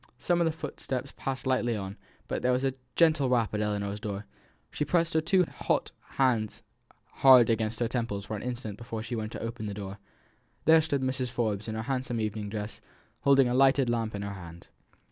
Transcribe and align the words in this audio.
Some 0.17 0.41
of 0.41 0.45
the 0.45 0.51
footsteps 0.51 1.13
passed 1.15 1.45
lightly 1.45 1.75
on; 1.75 1.95
but 2.27 2.41
there 2.41 2.51
was 2.51 2.63
a 2.63 2.73
gentle 2.95 3.29
rap 3.29 3.53
at 3.53 3.61
Ellinor's 3.61 3.99
door. 3.99 4.25
She 4.71 4.83
pressed 4.83 5.13
her 5.13 5.21
two 5.21 5.43
hot 5.43 5.91
hands 6.17 6.63
hard 7.17 7.51
against 7.51 7.79
her 7.79 7.87
temples 7.87 8.25
for 8.25 8.35
an 8.35 8.41
instant 8.41 8.79
before 8.79 9.03
she 9.03 9.15
went 9.15 9.31
to 9.33 9.43
open 9.43 9.67
the 9.67 9.75
door. 9.75 9.99
There 10.65 10.81
stood 10.81 11.03
Mrs. 11.03 11.29
Forbes 11.29 11.67
in 11.67 11.75
her 11.75 11.83
handsome 11.83 12.19
evening 12.19 12.49
dress, 12.49 12.81
holding 13.19 13.47
a 13.47 13.53
lighted 13.53 13.91
lamp 13.91 14.15
in 14.15 14.23
her 14.23 14.33
hand. 14.33 14.69